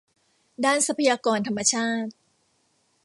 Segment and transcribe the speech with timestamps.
[0.63, 2.11] ด้านทรัพยากรธรรมชาติ